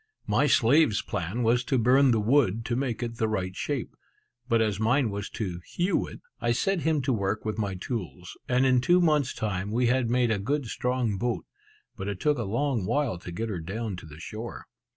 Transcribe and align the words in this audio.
My 0.25 0.47
slave's 0.47 1.03
plan 1.03 1.43
was 1.43 1.63
to 1.65 1.77
burn 1.77 2.09
the 2.09 2.19
wood 2.19 2.65
to 2.65 2.75
make 2.75 3.03
it 3.03 3.17
the 3.17 3.27
right 3.27 3.55
shape; 3.55 3.95
but 4.49 4.59
as 4.59 4.79
mine 4.79 5.11
was 5.11 5.29
to 5.37 5.59
hew 5.63 6.07
it, 6.07 6.21
I 6.39 6.53
set 6.53 6.79
him 6.81 7.03
to 7.03 7.13
work 7.13 7.45
with 7.45 7.59
my 7.59 7.75
tools; 7.75 8.35
and 8.49 8.65
in 8.65 8.81
two 8.81 8.99
months' 8.99 9.35
time 9.35 9.69
we 9.69 9.85
had 9.85 10.09
made 10.09 10.31
a 10.31 10.39
good 10.39 10.65
strong 10.65 11.19
boat; 11.19 11.45
but 11.95 12.07
it 12.07 12.19
took 12.19 12.39
a 12.39 12.43
long 12.45 12.87
while 12.87 13.19
to 13.19 13.31
get 13.31 13.49
her 13.49 13.59
down 13.59 13.95
to 13.97 14.07
the 14.07 14.19
shore. 14.19 14.65